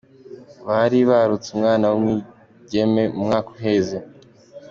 Baribarutse 0.67 1.47
umwana 1.55 1.85
w’umwigeme 1.91 3.03
mu 3.15 3.21
mwaka 3.27 3.47
uheze. 3.55 3.97